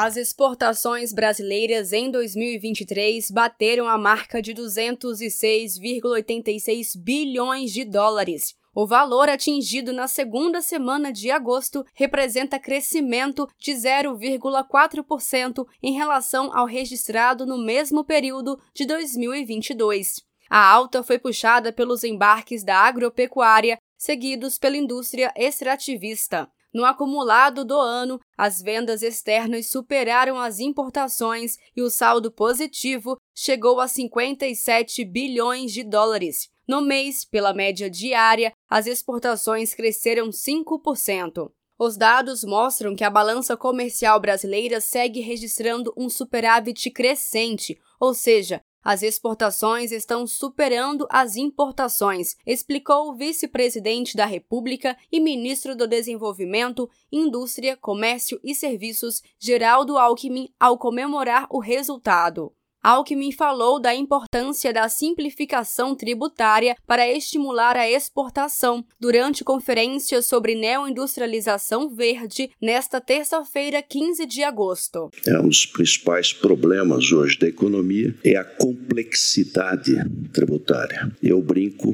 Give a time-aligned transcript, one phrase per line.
[0.00, 8.54] As exportações brasileiras em 2023 bateram a marca de 206,86 bilhões de dólares.
[8.72, 16.64] O valor atingido na segunda semana de agosto representa crescimento de 0,4% em relação ao
[16.64, 20.22] registrado no mesmo período de 2022.
[20.48, 26.48] A alta foi puxada pelos embarques da agropecuária, seguidos pela indústria extrativista.
[26.72, 33.80] No acumulado do ano, as vendas externas superaram as importações e o saldo positivo chegou
[33.80, 36.48] a 57 bilhões de dólares.
[36.66, 41.50] No mês, pela média diária, as exportações cresceram 5%.
[41.78, 48.60] Os dados mostram que a balança comercial brasileira segue registrando um superávit crescente, ou seja,
[48.82, 56.88] as exportações estão superando as importações, explicou o vice-presidente da República e ministro do Desenvolvimento,
[57.10, 62.52] Indústria, Comércio e Serviços, Geraldo Alckmin, ao comemorar o resultado.
[62.82, 71.88] Alckmin falou da importância da simplificação tributária para estimular a exportação durante conferência sobre neoindustrialização
[71.88, 75.10] verde nesta terça-feira, 15 de agosto.
[75.26, 79.94] É um dos principais problemas hoje da economia é a complexidade
[80.32, 81.10] tributária.
[81.22, 81.92] Eu brinco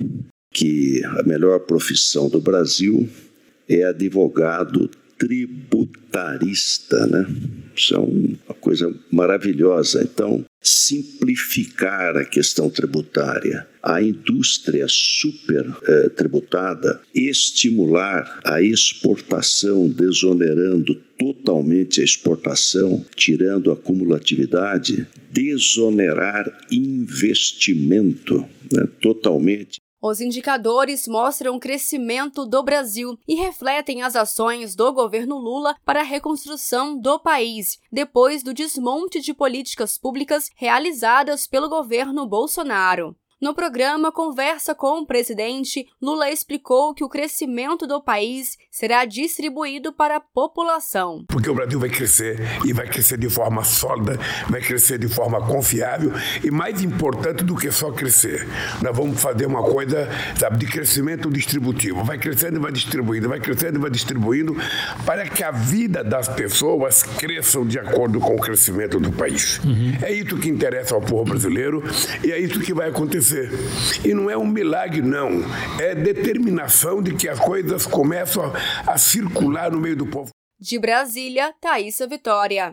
[0.53, 3.09] que a melhor profissão do Brasil
[3.69, 7.27] é advogado tributarista, né?
[7.77, 10.03] Isso é uma coisa maravilhosa.
[10.03, 22.01] Então, simplificar a questão tributária, a indústria super eh, tributada, estimular a exportação, desonerando totalmente
[22.01, 32.63] a exportação, tirando a cumulatividade, desonerar investimento né, totalmente os indicadores mostram o crescimento do
[32.63, 38.53] Brasil e refletem as ações do governo Lula para a reconstrução do país, depois do
[38.53, 43.17] desmonte de políticas públicas realizadas pelo governo Bolsonaro.
[43.45, 49.93] No programa Conversa com o Presidente, Lula explicou que o crescimento do país será distribuído
[49.93, 51.27] para a população.
[51.29, 54.19] Porque o Brasil vai crescer e vai crescer de forma sólida,
[54.49, 56.11] vai crescer de forma confiável
[56.43, 58.49] e mais importante do que só crescer.
[58.81, 60.09] Nós vamos fazer uma coisa,
[60.41, 62.03] sabe, de crescimento distributivo.
[62.03, 64.57] Vai crescendo e vai distribuindo, vai crescendo e vai distribuindo
[65.05, 69.61] para que a vida das pessoas cresçam de acordo com o crescimento do país.
[69.63, 69.99] Uhum.
[70.01, 71.85] É isso que interessa ao povo brasileiro
[72.25, 73.51] e é isso que vai acontecer acontecer.
[74.07, 75.31] E não é um milagre, não.
[75.81, 78.53] É determinação de que as coisas começam
[78.87, 80.31] a, circular no meio do povo.
[80.61, 82.73] De Brasília, Thaisa Vitória.